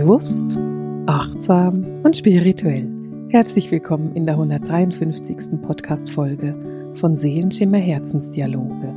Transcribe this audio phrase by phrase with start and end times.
[0.00, 0.56] Bewusst,
[1.06, 2.88] achtsam und spirituell.
[3.30, 5.60] Herzlich willkommen in der 153.
[5.60, 8.94] Podcast-Folge von Seelenschimmer Herzensdialoge.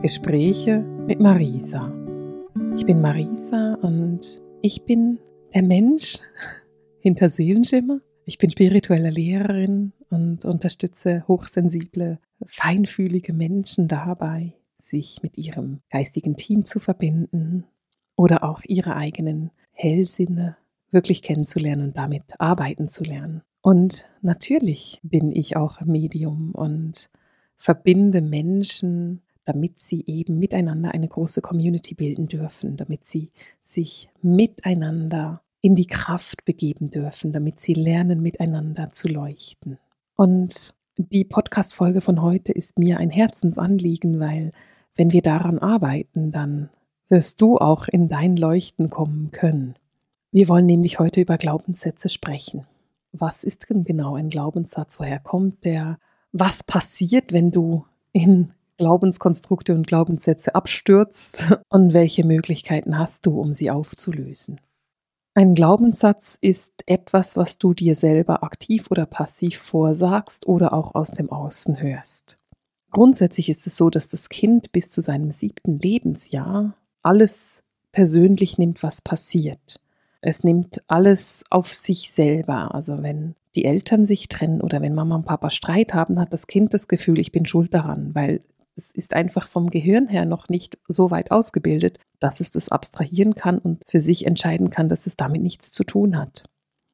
[0.00, 1.92] Gespräche mit Marisa.
[2.74, 5.18] Ich bin Marisa und ich bin
[5.52, 6.20] der Mensch
[7.00, 8.00] hinter Seelenschimmer.
[8.24, 16.64] Ich bin spirituelle Lehrerin und unterstütze hochsensible, feinfühlige Menschen dabei, sich mit ihrem geistigen Team
[16.64, 17.64] zu verbinden
[18.16, 20.56] oder auch ihre eigenen Hellsinne
[20.90, 23.42] wirklich kennenzulernen und damit arbeiten zu lernen.
[23.62, 27.10] Und natürlich bin ich auch Medium und
[27.56, 33.30] verbinde Menschen, damit sie eben miteinander eine große Community bilden dürfen, damit sie
[33.62, 39.78] sich miteinander in die Kraft begeben dürfen, damit sie lernen, miteinander zu leuchten.
[40.16, 44.50] Und die Podcast-Folge von heute ist mir ein Herzensanliegen, weil
[44.96, 46.70] wenn wir daran arbeiten, dann
[47.08, 49.74] wirst du auch in dein Leuchten kommen können.
[50.30, 52.66] Wir wollen nämlich heute über Glaubenssätze sprechen.
[53.12, 55.00] Was ist denn genau ein Glaubenssatz?
[55.00, 55.98] Woher kommt der?
[56.32, 61.44] Was passiert, wenn du in Glaubenskonstrukte und Glaubenssätze abstürzt?
[61.70, 64.56] Und welche Möglichkeiten hast du, um sie aufzulösen?
[65.34, 71.12] Ein Glaubenssatz ist etwas, was du dir selber aktiv oder passiv vorsagst oder auch aus
[71.12, 72.38] dem Außen hörst.
[72.90, 78.82] Grundsätzlich ist es so, dass das Kind bis zu seinem siebten Lebensjahr alles persönlich nimmt,
[78.82, 79.80] was passiert.
[80.20, 82.74] Es nimmt alles auf sich selber.
[82.74, 86.46] Also wenn die Eltern sich trennen oder wenn Mama und Papa Streit haben, hat das
[86.46, 88.40] Kind das Gefühl, ich bin schuld daran, weil
[88.76, 93.34] es ist einfach vom Gehirn her noch nicht so weit ausgebildet, dass es das abstrahieren
[93.34, 96.44] kann und für sich entscheiden kann, dass es damit nichts zu tun hat.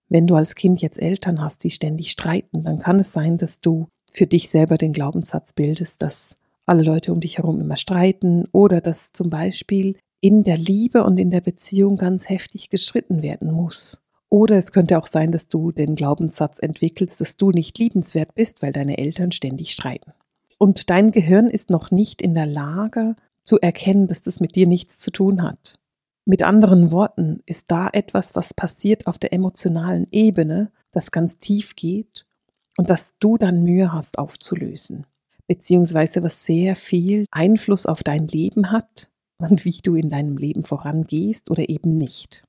[0.09, 3.61] Wenn du als Kind jetzt Eltern hast, die ständig streiten, dann kann es sein, dass
[3.61, 6.37] du für dich selber den Glaubenssatz bildest, dass
[6.67, 11.19] alle Leute um dich herum immer streiten oder dass zum Beispiel in der Liebe und
[11.19, 14.03] in der Beziehung ganz heftig geschritten werden muss.
[14.31, 18.63] Oder es könnte auch sein, dass du den Glaubenssatz entwickelst, dass du nicht liebenswert bist,
[18.63, 20.13] weil deine Eltern ständig streiten.
[20.59, 24.67] Und dein Gehirn ist noch nicht in der Lage zu erkennen, dass das mit dir
[24.67, 25.79] nichts zu tun hat.
[26.25, 31.77] Mit anderen Worten ist da etwas, was passiert auf der emotionalen Ebene, das ganz tief
[31.77, 32.25] geht
[32.79, 35.07] und das du dann Mühe hast aufzulösen,
[35.47, 40.65] beziehungsweise was sehr viel Einfluss auf dein Leben hat und wie du in deinem Leben
[40.65, 42.45] vorangehst oder eben nicht.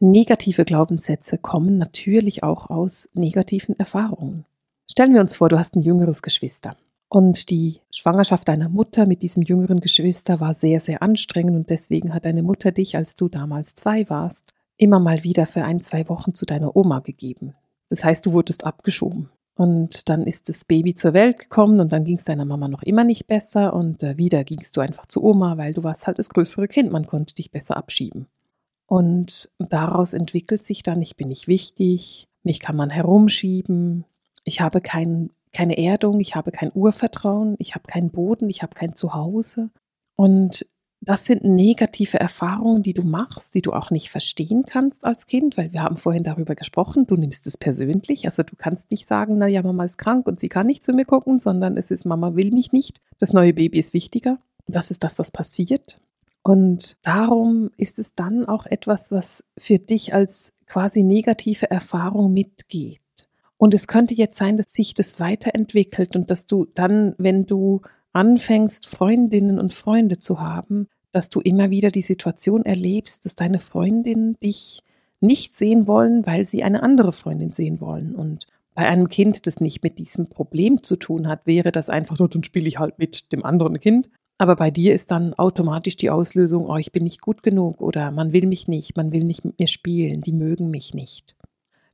[0.00, 4.44] Negative Glaubenssätze kommen natürlich auch aus negativen Erfahrungen.
[4.90, 6.76] Stellen wir uns vor, du hast ein jüngeres Geschwister.
[7.08, 12.14] Und die Schwangerschaft deiner Mutter mit diesem jüngeren Geschwister war sehr, sehr anstrengend und deswegen
[12.14, 16.08] hat deine Mutter dich, als du damals zwei warst, immer mal wieder für ein, zwei
[16.08, 17.54] Wochen zu deiner Oma gegeben.
[17.88, 19.28] Das heißt, du wurdest abgeschoben.
[19.54, 22.82] Und dann ist das Baby zur Welt gekommen und dann ging es deiner Mama noch
[22.82, 26.18] immer nicht besser und äh, wieder gingst du einfach zu Oma, weil du warst halt
[26.18, 28.28] das größere Kind, man konnte dich besser abschieben.
[28.86, 34.04] Und daraus entwickelt sich dann, ich bin nicht wichtig, mich kann man herumschieben,
[34.44, 38.74] ich habe kein, keine Erdung, ich habe kein Urvertrauen, ich habe keinen Boden, ich habe
[38.74, 39.70] kein Zuhause.
[40.16, 40.66] Und
[41.04, 45.56] das sind negative Erfahrungen, die du machst, die du auch nicht verstehen kannst als Kind,
[45.56, 48.24] weil wir haben vorhin darüber gesprochen, du nimmst es persönlich.
[48.26, 50.92] Also du kannst nicht sagen, na ja, Mama ist krank und sie kann nicht zu
[50.92, 53.00] mir gucken, sondern es ist, Mama will mich nicht.
[53.18, 54.38] Das neue Baby ist wichtiger.
[54.68, 56.00] Das ist das, was passiert.
[56.44, 63.00] Und darum ist es dann auch etwas, was für dich als quasi negative Erfahrung mitgeht.
[63.56, 67.82] Und es könnte jetzt sein, dass sich das weiterentwickelt und dass du dann, wenn du
[68.12, 73.58] anfängst, Freundinnen und Freunde zu haben, dass du immer wieder die Situation erlebst, dass deine
[73.58, 74.82] Freundinnen dich
[75.20, 78.14] nicht sehen wollen, weil sie eine andere Freundin sehen wollen.
[78.14, 82.18] Und bei einem Kind, das nicht mit diesem Problem zu tun hat, wäre das einfach
[82.18, 84.10] nur, dann spiele ich halt mit dem anderen Kind.
[84.38, 88.10] Aber bei dir ist dann automatisch die Auslösung, oh, ich bin nicht gut genug oder
[88.10, 91.36] man will mich nicht, man will nicht mit mir spielen, die mögen mich nicht.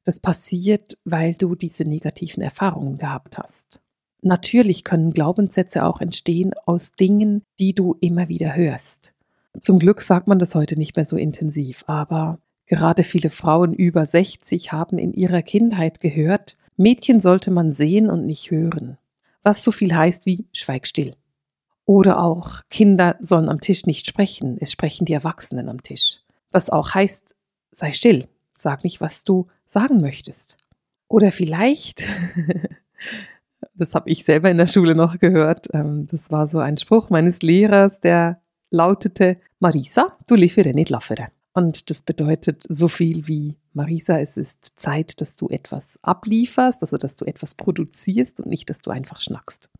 [0.05, 3.83] Das passiert, weil du diese negativen Erfahrungen gehabt hast.
[4.23, 9.15] Natürlich können Glaubenssätze auch entstehen aus Dingen, die du immer wieder hörst.
[9.61, 14.07] Zum Glück sagt man das heute nicht mehr so intensiv, aber gerade viele Frauen über
[14.07, 18.99] 60 haben in ihrer Kindheit gehört, Mädchen sollte man sehen und nicht hören.
[19.43, 21.15] Was so viel heißt wie schweig still.
[21.85, 26.21] Oder auch Kinder sollen am Tisch nicht sprechen, es sprechen die Erwachsenen am Tisch.
[26.51, 27.35] Was auch heißt,
[27.71, 30.57] sei still, sag nicht, was du sagen möchtest.
[31.09, 32.05] Oder vielleicht
[33.79, 35.69] Das habe ich selber in der Schule noch gehört.
[35.73, 41.29] Ähm, das war so ein Spruch meines Lehrers, der lautete, Marisa, du liefere nicht laffere.
[41.55, 46.99] Und das bedeutet so viel wie, Marisa, es ist Zeit, dass du etwas ablieferst, also
[46.99, 49.71] dass du etwas produzierst und nicht, dass du einfach schnackst.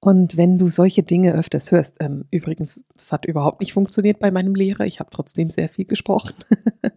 [0.00, 4.30] Und wenn du solche Dinge öfters hörst, ähm, übrigens, das hat überhaupt nicht funktioniert bei
[4.30, 6.34] meinem Lehrer, ich habe trotzdem sehr viel gesprochen.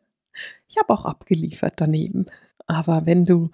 [0.68, 2.28] Ich habe auch abgeliefert daneben.
[2.68, 3.50] Aber wenn du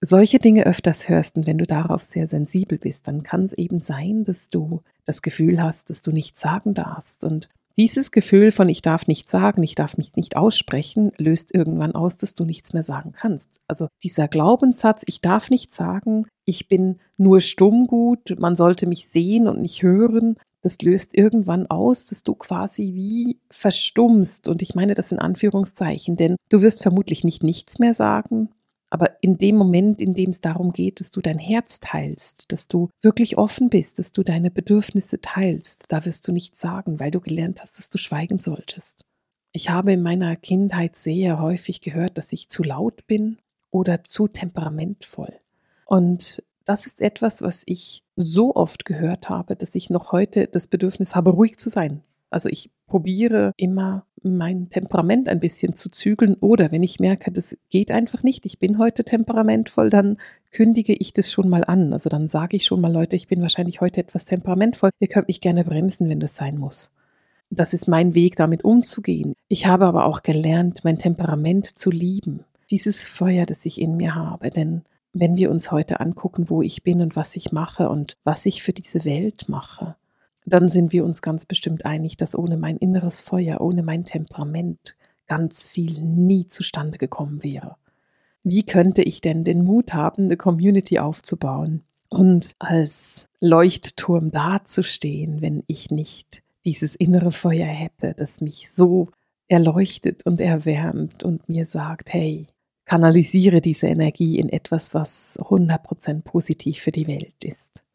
[0.00, 3.80] solche Dinge öfters hörst und wenn du darauf sehr sensibel bist, dann kann es eben
[3.80, 7.24] sein, dass du das Gefühl hast, dass du nichts sagen darfst.
[7.24, 11.94] Und dieses Gefühl von ich darf nichts sagen, ich darf mich nicht aussprechen, löst irgendwann
[11.94, 13.60] aus, dass du nichts mehr sagen kannst.
[13.68, 19.08] Also dieser Glaubenssatz, ich darf nichts sagen, ich bin nur stumm gut, man sollte mich
[19.08, 24.48] sehen und nicht hören, das löst irgendwann aus, dass du quasi wie verstummst.
[24.48, 28.48] Und ich meine das in Anführungszeichen, denn du wirst vermutlich nicht nichts mehr sagen,
[28.90, 32.68] aber in dem Moment, in dem es darum geht, dass du dein Herz teilst, dass
[32.68, 37.10] du wirklich offen bist, dass du deine Bedürfnisse teilst, da wirst du nichts sagen, weil
[37.10, 39.04] du gelernt hast, dass du schweigen solltest.
[39.52, 43.38] Ich habe in meiner Kindheit sehr häufig gehört, dass ich zu laut bin
[43.70, 45.40] oder zu temperamentvoll.
[45.86, 50.66] Und das ist etwas, was ich so oft gehört habe, dass ich noch heute das
[50.66, 52.02] Bedürfnis habe, ruhig zu sein.
[52.30, 57.56] Also ich probiere immer mein Temperament ein bisschen zu zügeln oder wenn ich merke, das
[57.70, 60.18] geht einfach nicht, ich bin heute temperamentvoll, dann
[60.50, 61.92] kündige ich das schon mal an.
[61.92, 64.90] Also dann sage ich schon mal, Leute, ich bin wahrscheinlich heute etwas temperamentvoll.
[65.00, 66.90] Ihr könnt mich gerne bremsen, wenn das sein muss.
[67.50, 69.34] Das ist mein Weg, damit umzugehen.
[69.48, 72.40] Ich habe aber auch gelernt, mein Temperament zu lieben.
[72.70, 74.50] Dieses Feuer, das ich in mir habe.
[74.50, 74.82] Denn
[75.12, 78.62] wenn wir uns heute angucken, wo ich bin und was ich mache und was ich
[78.62, 79.94] für diese Welt mache,
[80.46, 84.96] dann sind wir uns ganz bestimmt einig, dass ohne mein inneres Feuer, ohne mein Temperament
[85.26, 87.76] ganz viel nie zustande gekommen wäre.
[88.44, 95.64] Wie könnte ich denn den Mut haben, eine Community aufzubauen und als Leuchtturm dazustehen, wenn
[95.66, 99.08] ich nicht dieses innere Feuer hätte, das mich so
[99.48, 102.46] erleuchtet und erwärmt und mir sagt, hey,
[102.84, 107.85] kanalisiere diese Energie in etwas, was 100% positiv für die Welt ist.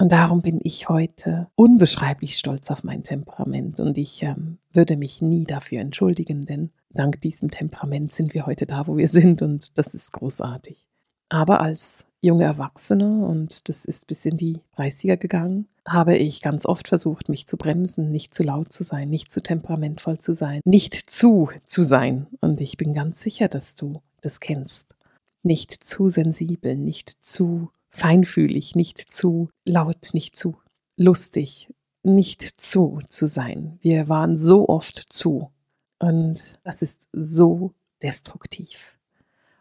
[0.00, 5.20] Und darum bin ich heute unbeschreiblich stolz auf mein Temperament und ich ähm, würde mich
[5.20, 9.76] nie dafür entschuldigen, denn dank diesem Temperament sind wir heute da, wo wir sind und
[9.76, 10.88] das ist großartig.
[11.28, 16.64] Aber als junge Erwachsene, und das ist bis in die 30er gegangen, habe ich ganz
[16.64, 20.62] oft versucht, mich zu bremsen, nicht zu laut zu sein, nicht zu temperamentvoll zu sein,
[20.64, 22.26] nicht zu zu sein.
[22.40, 24.96] Und ich bin ganz sicher, dass du das kennst.
[25.42, 30.56] Nicht zu sensibel, nicht zu feinfühlig, nicht zu laut, nicht zu
[30.96, 31.72] lustig,
[32.02, 33.78] nicht zu zu sein.
[33.80, 35.50] Wir waren so oft zu.
[35.98, 38.96] Und das ist so destruktiv.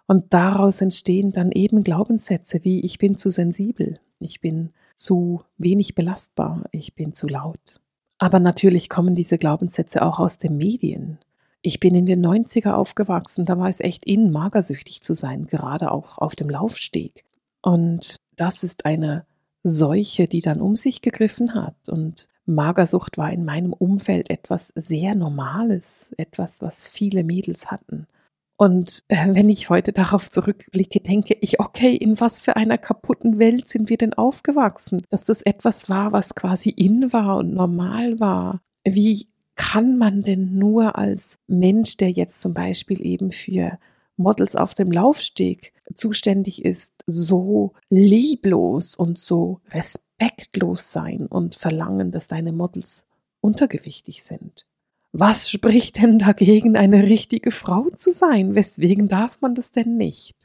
[0.08, 5.96] Und daraus entstehen dann eben Glaubenssätze wie ich bin zu sensibel, ich bin zu wenig
[5.96, 7.80] belastbar, ich bin zu laut.
[8.18, 11.20] Aber natürlich kommen diese Glaubenssätze auch aus den Medien.
[11.62, 15.92] Ich bin in den 90er aufgewachsen, da war es echt in, magersüchtig zu sein, gerade
[15.92, 17.24] auch auf dem Laufsteg.
[17.62, 19.26] Und das ist eine
[19.64, 21.90] Seuche, die dann um sich gegriffen hat.
[21.90, 28.08] Und Magersucht war in meinem Umfeld etwas sehr Normales, etwas, was viele Mädels hatten.
[28.58, 33.40] Und äh, wenn ich heute darauf zurückblicke, denke ich, okay, in was für einer kaputten
[33.40, 35.02] Welt sind wir denn aufgewachsen?
[35.10, 38.62] Dass das etwas war, was quasi in war und normal war.
[38.84, 43.78] Wie kann man denn nur als Mensch, der jetzt zum Beispiel eben für
[44.20, 52.28] Models auf dem Laufsteg zuständig ist, so lieblos und so respektlos sein und verlangen, dass
[52.28, 53.08] deine Models
[53.42, 54.68] untergewichtig sind.
[55.12, 58.54] Was spricht denn dagegen, eine richtige Frau zu sein?
[58.54, 60.39] Weswegen darf man das denn nicht?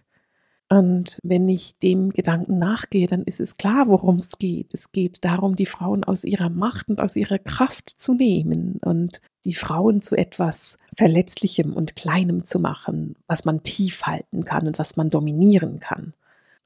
[0.75, 4.75] Und wenn ich dem Gedanken nachgehe, dann ist es klar, worum es geht.
[4.75, 9.21] Es geht darum, die Frauen aus ihrer Macht und aus ihrer Kraft zu nehmen und
[9.45, 14.81] die Frauen zu etwas Verletzlichem und Kleinem zu machen, was man tief halten kann und
[14.81, 16.13] was man dominieren kann.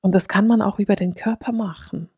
[0.00, 2.09] Und das kann man auch über den Körper machen.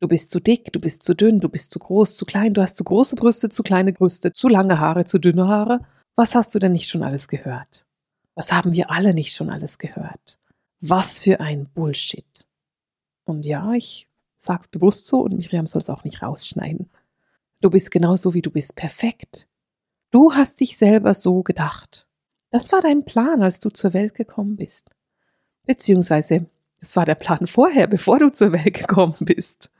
[0.00, 2.62] Du bist zu dick, du bist zu dünn, du bist zu groß, zu klein, du
[2.62, 5.80] hast zu große Brüste, zu kleine Brüste, zu lange Haare, zu dünne Haare.
[6.16, 7.84] Was hast du denn nicht schon alles gehört?
[8.34, 10.37] Was haben wir alle nicht schon alles gehört?
[10.80, 12.46] Was für ein Bullshit.
[13.24, 16.88] Und ja, ich sag's bewusst so und Miriam soll es auch nicht rausschneiden.
[17.60, 19.48] Du bist genauso wie du bist perfekt.
[20.10, 22.06] Du hast dich selber so gedacht.
[22.50, 24.90] Das war dein Plan, als du zur Welt gekommen bist.
[25.66, 26.46] Beziehungsweise,
[26.80, 29.70] das war der Plan vorher, bevor du zur Welt gekommen bist.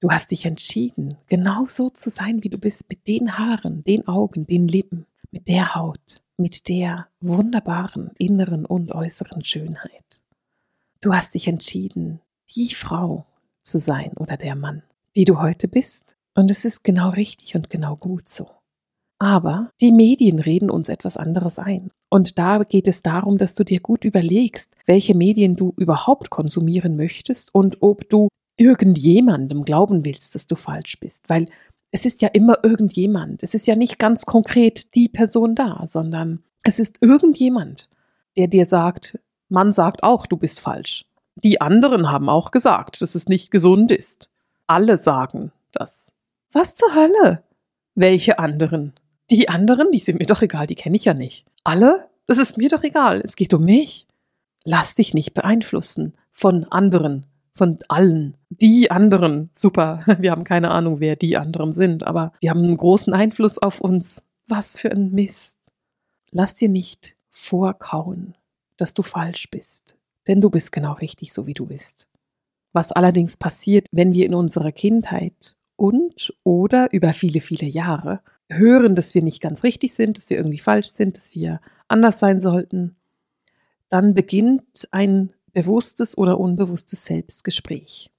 [0.00, 4.08] Du hast dich entschieden, genau so zu sein, wie du bist, mit den Haaren, den
[4.08, 10.20] Augen, den Lippen, mit der Haut, mit der wunderbaren inneren und äußeren Schönheit.
[11.02, 12.20] Du hast dich entschieden,
[12.54, 13.26] die Frau
[13.60, 14.84] zu sein oder der Mann,
[15.16, 16.04] die du heute bist.
[16.36, 18.48] Und es ist genau richtig und genau gut so.
[19.18, 21.90] Aber die Medien reden uns etwas anderes ein.
[22.08, 26.96] Und da geht es darum, dass du dir gut überlegst, welche Medien du überhaupt konsumieren
[26.96, 31.28] möchtest und ob du irgendjemandem glauben willst, dass du falsch bist.
[31.28, 31.48] Weil
[31.90, 33.42] es ist ja immer irgendjemand.
[33.42, 37.88] Es ist ja nicht ganz konkret die Person da, sondern es ist irgendjemand.
[38.36, 39.18] der dir sagt,
[39.52, 41.04] man sagt auch, du bist falsch.
[41.36, 44.30] Die anderen haben auch gesagt, dass es nicht gesund ist.
[44.66, 46.10] Alle sagen das.
[46.52, 47.42] Was zur Hölle?
[47.94, 48.94] Welche anderen?
[49.30, 51.44] Die anderen, die sind mir doch egal, die kenne ich ja nicht.
[51.64, 52.08] Alle?
[52.26, 54.06] Das ist mir doch egal, es geht um mich.
[54.64, 58.38] Lass dich nicht beeinflussen von anderen, von allen.
[58.48, 62.76] Die anderen, super, wir haben keine Ahnung, wer die anderen sind, aber die haben einen
[62.78, 64.22] großen Einfluss auf uns.
[64.48, 65.58] Was für ein Mist.
[66.30, 68.34] Lass dir nicht vorkauen,
[68.82, 69.96] dass du falsch bist,
[70.26, 72.08] denn du bist genau richtig, so wie du bist.
[72.72, 78.20] Was allerdings passiert, wenn wir in unserer Kindheit und oder über viele, viele Jahre
[78.50, 82.18] hören, dass wir nicht ganz richtig sind, dass wir irgendwie falsch sind, dass wir anders
[82.18, 82.96] sein sollten,
[83.88, 88.10] dann beginnt ein bewusstes oder unbewusstes Selbstgespräch.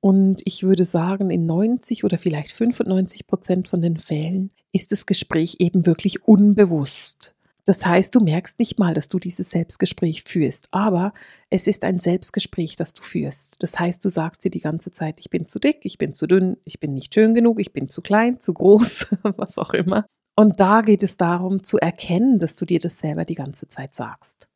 [0.00, 5.06] Und ich würde sagen, in 90 oder vielleicht 95 Prozent von den Fällen ist das
[5.06, 7.31] Gespräch eben wirklich unbewusst.
[7.64, 11.12] Das heißt, du merkst nicht mal, dass du dieses Selbstgespräch führst, aber
[11.48, 13.62] es ist ein Selbstgespräch, das du führst.
[13.62, 16.26] Das heißt, du sagst dir die ganze Zeit, ich bin zu dick, ich bin zu
[16.26, 20.06] dünn, ich bin nicht schön genug, ich bin zu klein, zu groß, was auch immer.
[20.34, 23.94] Und da geht es darum zu erkennen, dass du dir das selber die ganze Zeit
[23.94, 24.48] sagst.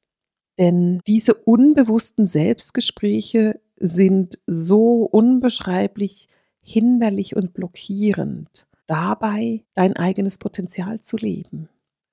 [0.58, 6.28] Denn diese unbewussten Selbstgespräche sind so unbeschreiblich
[6.64, 11.68] hinderlich und blockierend, dabei dein eigenes Potenzial zu leben.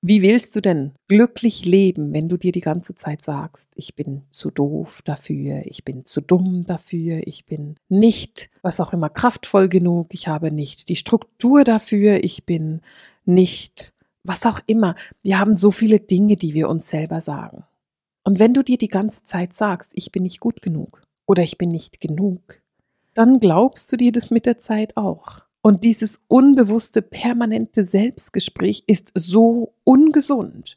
[0.06, 4.20] Wie willst du denn glücklich leben, wenn du dir die ganze Zeit sagst, ich bin
[4.28, 9.70] zu doof dafür, ich bin zu dumm dafür, ich bin nicht, was auch immer, kraftvoll
[9.70, 12.82] genug, ich habe nicht die Struktur dafür, ich bin
[13.24, 13.94] nicht,
[14.24, 14.94] was auch immer.
[15.22, 17.64] Wir haben so viele Dinge, die wir uns selber sagen.
[18.24, 21.56] Und wenn du dir die ganze Zeit sagst, ich bin nicht gut genug oder ich
[21.56, 22.60] bin nicht genug,
[23.14, 25.46] dann glaubst du dir das mit der Zeit auch.
[25.66, 30.76] Und dieses unbewusste, permanente Selbstgespräch ist so ungesund.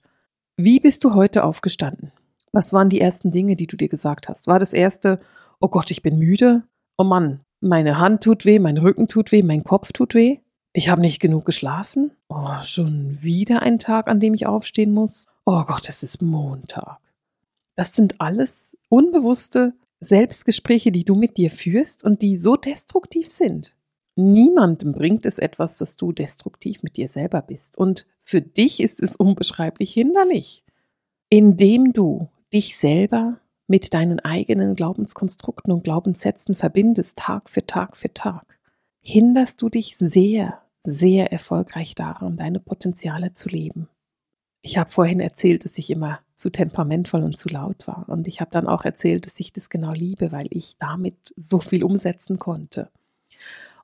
[0.55, 2.13] Wie bist du heute aufgestanden?
[2.53, 4.47] Was waren die ersten Dinge, die du dir gesagt hast?
[4.47, 5.19] War das erste,
[5.59, 6.63] oh Gott, ich bin müde?
[6.97, 10.37] Oh Mann, meine Hand tut weh, mein Rücken tut weh, mein Kopf tut weh?
[10.71, 12.11] Ich habe nicht genug geschlafen?
[12.29, 15.25] Oh, schon wieder ein Tag, an dem ich aufstehen muss?
[15.45, 16.99] Oh Gott, es ist Montag.
[17.75, 23.75] Das sind alles unbewusste Selbstgespräche, die du mit dir führst und die so destruktiv sind.
[24.17, 27.77] Niemandem bringt es etwas, dass du destruktiv mit dir selber bist.
[27.77, 30.63] Und für dich ist es unbeschreiblich hinderlich,
[31.29, 38.13] indem du dich selber mit deinen eigenen Glaubenskonstrukten und Glaubenssätzen verbindest, Tag für Tag für
[38.13, 38.59] Tag,
[39.01, 43.87] hinderst du dich sehr, sehr erfolgreich daran, deine Potenziale zu leben.
[44.61, 48.09] Ich habe vorhin erzählt, dass ich immer zu temperamentvoll und zu laut war.
[48.09, 51.59] Und ich habe dann auch erzählt, dass ich das genau liebe, weil ich damit so
[51.59, 52.89] viel umsetzen konnte.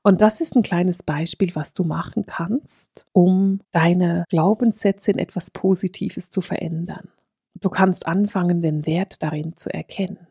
[0.05, 5.49] Und das ist ein kleines Beispiel, was du machen kannst, um deine Glaubenssätze in etwas
[5.49, 7.07] Positives zu verändern.
[7.55, 10.27] Du kannst anfangen, den Wert darin zu erkennen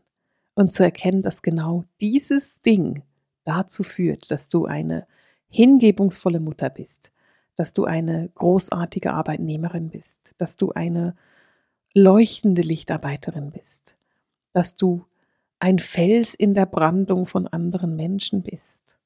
[0.54, 3.02] und zu erkennen, dass genau dieses Ding
[3.44, 5.06] dazu führt, dass du eine
[5.48, 7.10] hingebungsvolle Mutter bist,
[7.56, 11.16] dass du eine großartige Arbeitnehmerin bist, dass du eine
[11.94, 13.96] leuchtende Lichtarbeiterin bist,
[14.52, 15.06] dass du
[15.58, 18.98] ein Fels in der Brandung von anderen Menschen bist,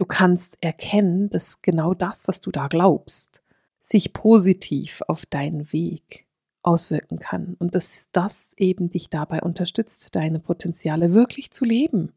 [0.00, 3.42] Du kannst erkennen, dass genau das, was du da glaubst,
[3.80, 6.26] sich positiv auf deinen Weg
[6.62, 12.14] auswirken kann und dass das eben dich dabei unterstützt, deine Potenziale wirklich zu leben.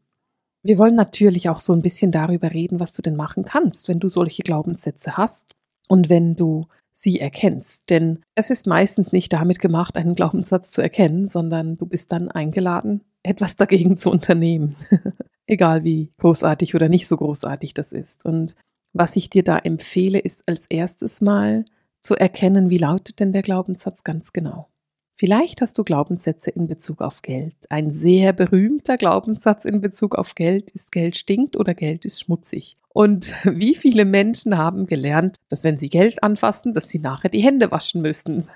[0.62, 4.00] Wir wollen natürlich auch so ein bisschen darüber reden, was du denn machen kannst, wenn
[4.00, 5.54] du solche Glaubenssätze hast
[5.86, 7.90] und wenn du sie erkennst.
[7.90, 12.30] Denn es ist meistens nicht damit gemacht, einen Glaubenssatz zu erkennen, sondern du bist dann
[12.30, 14.74] eingeladen, etwas dagegen zu unternehmen.
[15.46, 18.24] Egal wie großartig oder nicht so großartig das ist.
[18.24, 18.54] Und
[18.92, 21.64] was ich dir da empfehle, ist als erstes mal
[22.00, 24.68] zu erkennen, wie lautet denn der Glaubenssatz ganz genau.
[25.16, 27.54] Vielleicht hast du Glaubenssätze in Bezug auf Geld.
[27.70, 32.76] Ein sehr berühmter Glaubenssatz in Bezug auf Geld ist Geld stinkt oder Geld ist schmutzig.
[32.88, 37.42] Und wie viele Menschen haben gelernt, dass wenn sie Geld anfassen, dass sie nachher die
[37.42, 38.48] Hände waschen müssen?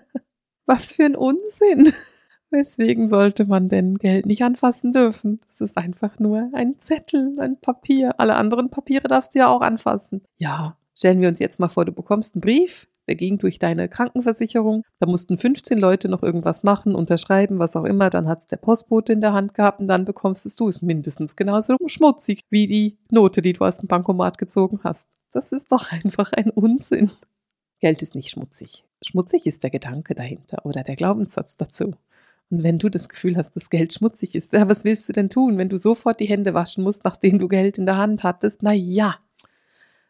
[0.66, 1.92] Was für ein Unsinn.
[2.52, 5.40] Weswegen sollte man denn Geld nicht anfassen dürfen?
[5.48, 8.20] Das ist einfach nur ein Zettel, ein Papier.
[8.20, 10.22] Alle anderen Papiere darfst du ja auch anfassen.
[10.36, 13.88] Ja, stellen wir uns jetzt mal vor, du bekommst einen Brief, der ging durch deine
[13.88, 14.84] Krankenversicherung.
[15.00, 18.10] Da mussten 15 Leute noch irgendwas machen, unterschreiben, was auch immer.
[18.10, 21.36] Dann hat es der Postbote in der Hand gehabt und dann bekommst du es mindestens
[21.36, 25.08] genauso schmutzig wie die Note, die du aus dem Bankomat gezogen hast.
[25.32, 27.10] Das ist doch einfach ein Unsinn.
[27.80, 28.84] Geld ist nicht schmutzig.
[29.02, 31.94] Schmutzig ist der Gedanke dahinter oder der Glaubenssatz dazu.
[32.52, 35.58] Und wenn du das Gefühl hast, dass Geld schmutzig ist, was willst du denn tun,
[35.58, 38.62] wenn du sofort die Hände waschen musst, nachdem du Geld in der Hand hattest?
[38.62, 39.16] Na ja,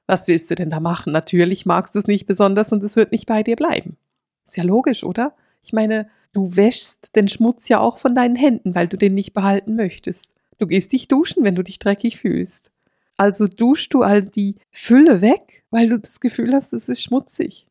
[0.06, 1.12] was willst du denn da machen?
[1.12, 3.96] Natürlich magst du es nicht besonders und es wird nicht bei dir bleiben.
[4.44, 5.34] Ist ja logisch, oder?
[5.62, 9.34] Ich meine, Du wäschst den Schmutz ja auch von deinen Händen, weil du den nicht
[9.34, 10.32] behalten möchtest.
[10.58, 12.70] Du gehst dich duschen, wenn du dich dreckig fühlst.
[13.18, 17.66] Also duschst du all die Fülle weg, weil du das Gefühl hast, es ist schmutzig.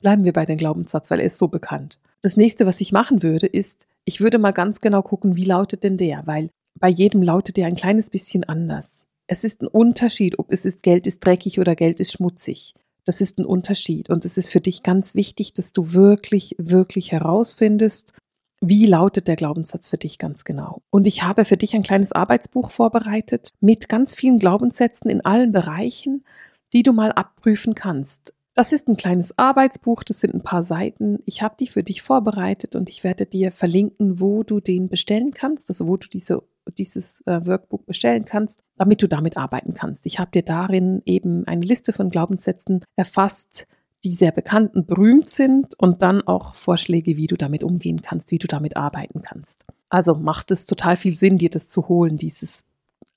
[0.00, 1.98] Bleiben wir bei dem Glaubenssatz, weil er ist so bekannt.
[2.22, 5.84] Das nächste, was ich machen würde, ist, ich würde mal ganz genau gucken, wie lautet
[5.84, 8.88] denn der, weil bei jedem lautet der ein kleines bisschen anders.
[9.26, 12.74] Es ist ein Unterschied, ob es ist Geld ist dreckig oder Geld ist schmutzig.
[13.04, 17.12] Das ist ein Unterschied und es ist für dich ganz wichtig, dass du wirklich, wirklich
[17.12, 18.14] herausfindest,
[18.60, 20.82] wie lautet der Glaubenssatz für dich ganz genau.
[20.90, 25.50] Und ich habe für dich ein kleines Arbeitsbuch vorbereitet mit ganz vielen Glaubenssätzen in allen
[25.50, 26.24] Bereichen,
[26.72, 28.32] die du mal abprüfen kannst.
[28.54, 31.20] Das ist ein kleines Arbeitsbuch, das sind ein paar Seiten.
[31.24, 35.30] Ich habe die für dich vorbereitet und ich werde dir verlinken, wo du den bestellen
[35.30, 36.42] kannst, also wo du diese
[36.78, 40.06] dieses äh, Workbook bestellen kannst, damit du damit arbeiten kannst.
[40.06, 43.66] Ich habe dir darin eben eine Liste von Glaubenssätzen erfasst,
[44.04, 48.30] die sehr bekannt und berühmt sind und dann auch Vorschläge, wie du damit umgehen kannst,
[48.30, 49.64] wie du damit arbeiten kannst.
[49.88, 52.64] Also macht es total viel Sinn, dir das zu holen, dieses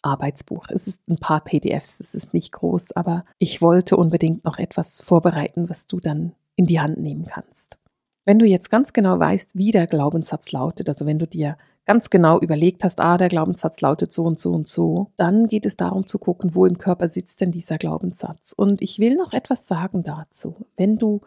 [0.05, 0.67] Arbeitsbuch.
[0.69, 5.01] Es ist ein paar PDFs, es ist nicht groß, aber ich wollte unbedingt noch etwas
[5.01, 7.77] vorbereiten, was du dann in die Hand nehmen kannst.
[8.23, 12.09] Wenn du jetzt ganz genau weißt, wie der Glaubenssatz lautet, also wenn du dir ganz
[12.09, 15.77] genau überlegt hast, ah, der Glaubenssatz lautet so und so und so, dann geht es
[15.77, 18.53] darum zu gucken, wo im Körper sitzt denn dieser Glaubenssatz.
[18.53, 20.65] Und ich will noch etwas sagen dazu.
[20.75, 21.21] Wenn du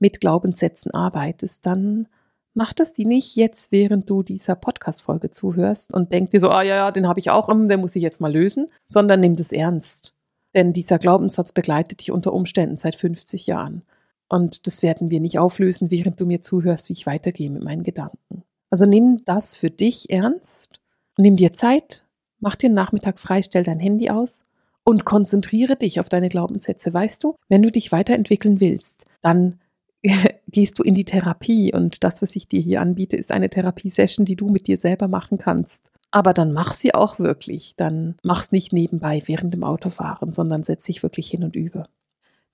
[0.00, 2.08] mit Glaubenssätzen arbeitest, dann
[2.54, 6.62] mach das die nicht jetzt, während du dieser Podcast-Folge zuhörst und denk dir so, ah
[6.62, 9.52] ja, ja, den habe ich auch, den muss ich jetzt mal lösen, sondern nimm das
[9.52, 10.14] ernst.
[10.54, 13.82] Denn dieser Glaubenssatz begleitet dich unter Umständen seit 50 Jahren.
[14.28, 17.82] Und das werden wir nicht auflösen, während du mir zuhörst, wie ich weitergehe mit meinen
[17.82, 18.44] Gedanken.
[18.70, 20.80] Also nimm das für dich ernst,
[21.18, 22.04] nimm dir Zeit,
[22.40, 24.44] mach dir den Nachmittag frei, stell dein Handy aus
[24.84, 26.92] und konzentriere dich auf deine Glaubenssätze.
[26.92, 29.60] Weißt du, wenn du dich weiterentwickeln willst, dann
[30.48, 34.26] gehst du in die Therapie und das, was ich dir hier anbiete, ist eine Therapiesession,
[34.26, 35.90] die du mit dir selber machen kannst.
[36.10, 37.74] Aber dann mach sie auch wirklich.
[37.76, 41.86] Dann mach's nicht nebenbei während dem Autofahren, sondern setz dich wirklich hin und übe.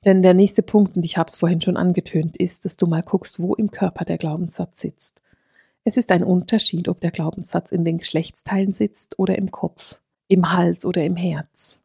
[0.04, 3.02] Denn der nächste Punkt, und ich habe es vorhin schon angetönt, ist, dass du mal
[3.02, 5.20] guckst, wo im Körper der Glaubenssatz sitzt.
[5.84, 10.52] Es ist ein Unterschied, ob der Glaubenssatz in den Geschlechtsteilen sitzt oder im Kopf, im
[10.52, 11.80] Hals oder im Herz.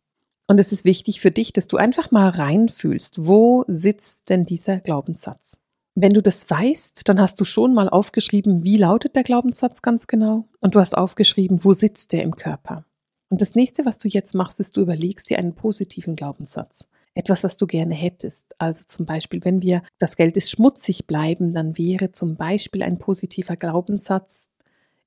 [0.48, 4.80] Und es ist wichtig für dich, dass du einfach mal reinfühlst, wo sitzt denn dieser
[4.80, 5.58] Glaubenssatz?
[5.96, 10.08] Wenn du das weißt, dann hast du schon mal aufgeschrieben, wie lautet der Glaubenssatz ganz
[10.08, 12.86] genau und du hast aufgeschrieben, wo sitzt der im Körper.
[13.30, 17.44] Und das nächste, was du jetzt machst, ist, du überlegst dir einen positiven Glaubenssatz etwas,
[17.44, 18.46] was du gerne hättest.
[18.60, 23.00] Also zum Beispiel, wenn wir das Geld ist schmutzig bleiben, dann wäre zum Beispiel ein
[23.00, 24.50] positiver Glaubenssatz,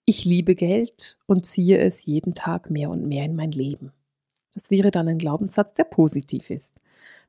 [0.04, 3.92] ich liebe Geld und ziehe es jeden Tag mehr und mehr in mein Leben.
[4.58, 6.74] Das wäre dann ein Glaubenssatz, der positiv ist.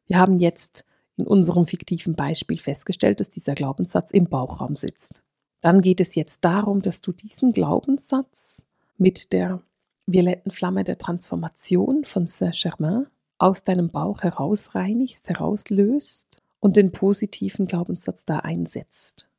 [0.07, 0.83] Wir haben jetzt
[1.15, 5.21] in unserem fiktiven Beispiel festgestellt, dass dieser Glaubenssatz im Bauchraum sitzt.
[5.61, 8.63] Dann geht es jetzt darum, dass du diesen Glaubenssatz
[8.97, 9.61] mit der
[10.07, 13.05] violetten Flamme der Transformation von Saint-Germain
[13.37, 19.29] aus deinem Bauch herausreinigst, herauslöst und den positiven Glaubenssatz da einsetzt.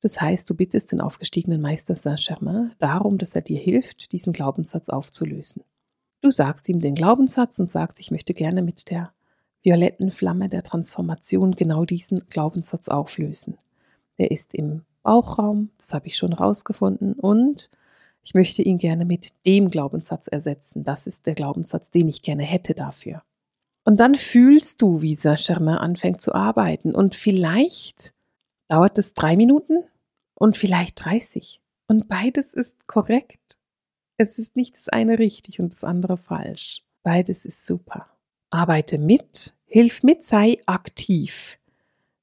[0.00, 4.88] Das heißt, du bittest den aufgestiegenen Meister Saint-Germain darum, dass er dir hilft, diesen Glaubenssatz
[4.88, 5.64] aufzulösen.
[6.20, 9.12] Du sagst ihm den Glaubenssatz und sagst, ich möchte gerne mit der
[9.62, 13.56] violetten Flamme der Transformation genau diesen Glaubenssatz auflösen.
[14.18, 17.70] Der ist im Bauchraum, das habe ich schon rausgefunden, und
[18.22, 20.84] ich möchte ihn gerne mit dem Glaubenssatz ersetzen.
[20.84, 23.22] Das ist der Glaubenssatz, den ich gerne hätte dafür.
[23.84, 26.94] Und dann fühlst du, wie Saint-Germain anfängt zu arbeiten.
[26.94, 28.14] Und vielleicht
[28.68, 29.84] dauert es drei Minuten
[30.34, 31.62] und vielleicht 30.
[31.88, 33.39] Und beides ist korrekt.
[34.22, 36.84] Es ist nicht das eine richtig und das andere falsch.
[37.02, 38.06] Beides ist super.
[38.50, 41.58] Arbeite mit, hilf mit, sei aktiv.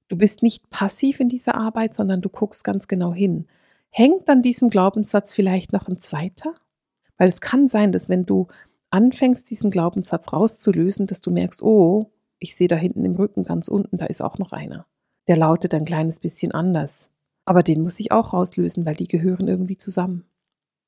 [0.07, 3.47] Du bist nicht passiv in dieser Arbeit, sondern du guckst ganz genau hin.
[3.89, 6.53] Hängt an diesem Glaubenssatz vielleicht noch ein zweiter?
[7.17, 8.45] Weil es kann sein, dass wenn du
[8.91, 13.69] anfängst, diesen Glaubenssatz rauszulösen, dass du merkst, oh, ich sehe da hinten im Rücken ganz
[13.69, 14.86] unten, da ist auch noch einer.
[15.27, 17.10] Der lautet ein kleines bisschen anders.
[17.43, 20.25] Aber den muss ich auch rauslösen, weil die gehören irgendwie zusammen.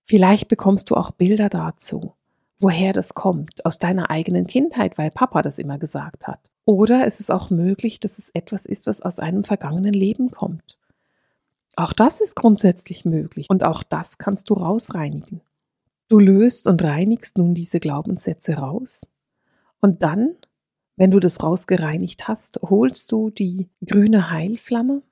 [0.09, 2.15] Vielleicht bekommst du auch Bilder dazu,
[2.57, 6.49] woher das kommt, aus deiner eigenen Kindheit, weil Papa das immer gesagt hat.
[6.65, 10.79] Oder es ist auch möglich, dass es etwas ist, was aus einem vergangenen Leben kommt.
[11.75, 15.41] Auch das ist grundsätzlich möglich und auch das kannst du rausreinigen.
[16.07, 19.07] Du löst und reinigst nun diese Glaubenssätze raus.
[19.79, 20.33] Und dann,
[20.95, 25.03] wenn du das rausgereinigt hast, holst du die grüne Heilflamme.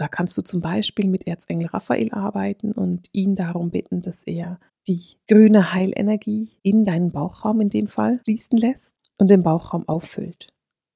[0.00, 4.58] Da kannst du zum Beispiel mit Erzengel Raphael arbeiten und ihn darum bitten, dass er
[4.88, 10.54] die grüne Heilenergie in deinen Bauchraum in dem Fall fließen lässt und den Bauchraum auffüllt.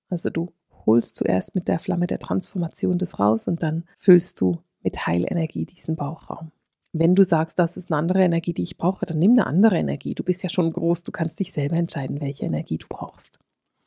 [0.08, 0.54] Also du
[0.86, 5.66] holst zuerst mit der Flamme der Transformation das raus und dann füllst du mit Heilenergie
[5.66, 6.50] diesen Bauchraum.
[6.94, 9.76] Wenn du sagst, das ist eine andere Energie, die ich brauche, dann nimm eine andere
[9.76, 10.14] Energie.
[10.14, 13.38] Du bist ja schon groß, du kannst dich selber entscheiden, welche Energie du brauchst.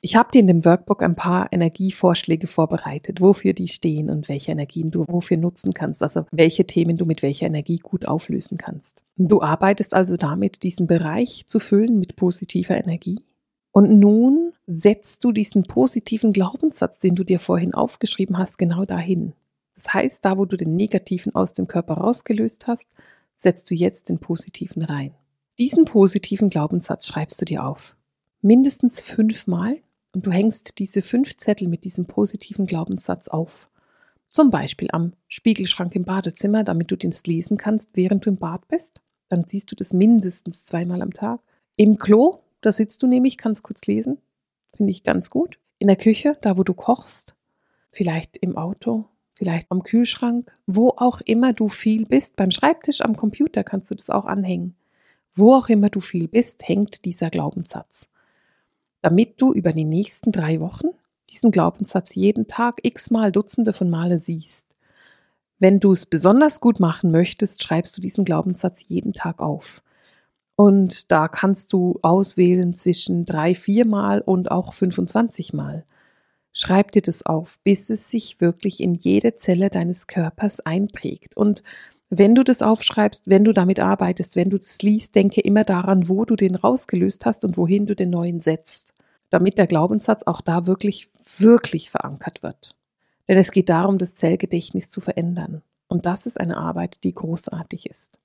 [0.08, 4.54] Ich habe dir in dem Workbook ein paar Energievorschläge vorbereitet, wofür die stehen und welche
[4.54, 9.04] Energien du wofür nutzen kannst, also welche Themen du mit welcher Energie gut auflösen kannst.
[9.17, 13.20] Du arbeitest also damit, diesen Bereich zu füllen mit positiver Energie.
[13.74, 19.34] Und nun setzt du diesen positiven Glaubenssatz, den du dir vorhin aufgeschrieben hast, genau dahin.
[19.76, 22.88] Das heißt, da wo du den negativen aus dem Körper rausgelöst hast,
[23.36, 25.12] setzt du jetzt den positiven rein.
[25.60, 27.98] Diesen positiven Glaubenssatz schreibst du dir auf.
[28.41, 29.80] Mindestens fünfmal
[30.17, 33.69] und du hängst diese fünf Zettel mit diesem positiven Glaubenssatz auf.
[34.27, 38.67] Zum Beispiel am Spiegelschrank im Badezimmer, damit du das lesen kannst, während du im Bad
[38.67, 39.03] bist.
[39.30, 41.39] Dann siehst du das mindestens zweimal am Tag.
[41.75, 44.17] Im Klo, da sitzt du nämlich, kannst kurz lesen.
[44.73, 45.60] Finde ich ganz gut.
[45.77, 47.36] In der Küche, da wo du kochst.
[47.91, 52.38] Vielleicht im Auto, vielleicht am Kühlschrank, wo auch immer du viel bist.
[52.38, 54.75] Beim Schreibtisch, am Computer kannst du das auch anhängen.
[55.32, 58.10] Wo auch immer du viel bist, hängt dieser Glaubenssatz.
[59.08, 60.88] Damit du über die nächsten drei Wochen
[61.30, 64.76] diesen Glaubenssatz jeden Tag x-mal Dutzende von Male siehst.
[65.60, 69.82] Wenn du es besonders gut machen möchtest, schreibst du diesen Glaubenssatz jeden Tag auf.
[70.58, 75.86] Und da kannst du auswählen zwischen drei, viermal und auch 25 Mal.
[76.52, 81.38] Schreib dir das auf, bis es sich wirklich in jede Zelle deines Körpers einprägt.
[81.38, 81.63] Und
[82.10, 86.10] wenn du das aufschreibst, wenn du damit arbeitest, wenn du das liest, denke immer daran,
[86.10, 88.93] wo du den rausgelöst hast und wohin du den neuen setzt,
[89.30, 92.76] damit der Glaubenssatz auch da wirklich, wirklich verankert wird.
[93.28, 95.62] Denn es geht darum, das Zellgedächtnis zu verändern.
[95.88, 98.20] Und das ist eine Arbeit, die großartig ist.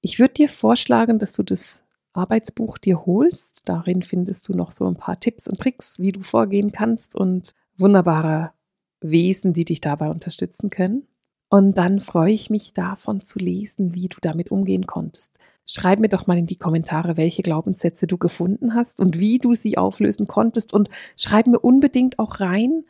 [0.00, 3.62] Ich würde dir vorschlagen, dass du das Arbeitsbuch dir holst.
[3.64, 7.54] Darin findest du noch so ein paar Tipps und Tricks, wie du vorgehen kannst und
[7.76, 8.52] wunderbare
[9.00, 11.06] Wesen, die dich dabei unterstützen können.
[11.48, 15.38] Und dann freue ich mich davon zu lesen, wie du damit umgehen konntest.
[15.66, 19.54] Schreib mir doch mal in die Kommentare, welche Glaubenssätze du gefunden hast und wie du
[19.54, 20.72] sie auflösen konntest.
[20.72, 22.84] Und schreib mir unbedingt auch rein,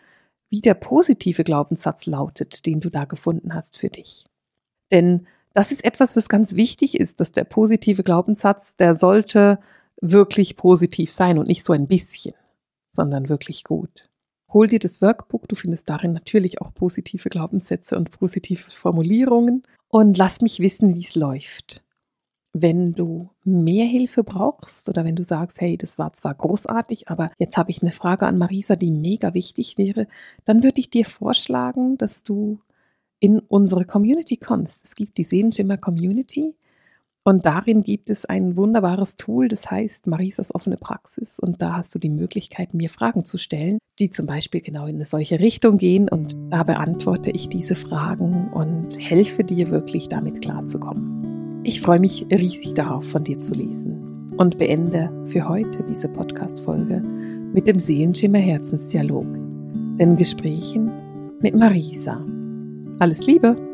[0.50, 4.26] wie der positive Glaubenssatz lautet, den du da gefunden hast für dich.
[4.90, 9.60] Denn das ist etwas, was ganz wichtig ist, dass der positive Glaubenssatz, der sollte
[10.00, 12.34] wirklich positiv sein und nicht so ein bisschen,
[12.90, 14.10] sondern wirklich gut.
[14.52, 20.18] Hol dir das Workbook, du findest darin natürlich auch positive Glaubenssätze und positive Formulierungen und
[20.18, 21.83] lass mich wissen, wie es läuft.
[22.56, 27.32] Wenn du mehr Hilfe brauchst oder wenn du sagst, hey, das war zwar großartig, aber
[27.38, 30.06] jetzt habe ich eine Frage an Marisa, die mega wichtig wäre,
[30.44, 32.60] dann würde ich dir vorschlagen, dass du
[33.18, 34.84] in unsere Community kommst.
[34.84, 36.54] Es gibt die Sehenschimmer Community
[37.24, 41.38] und darin gibt es ein wunderbares Tool, das heißt Marisas offene Praxis.
[41.38, 44.96] Und da hast du die Möglichkeit, mir Fragen zu stellen, die zum Beispiel genau in
[44.96, 46.10] eine solche Richtung gehen.
[46.10, 51.23] Und da beantworte ich diese Fragen und helfe dir wirklich damit klarzukommen.
[51.66, 54.28] Ich freue mich riesig darauf, von dir zu lesen.
[54.36, 59.26] Und beende für heute diese Podcast-Folge mit dem Seelenschimmer Herzensdialog,
[59.98, 60.90] den Gesprächen
[61.40, 62.22] mit Marisa.
[62.98, 63.73] Alles Liebe!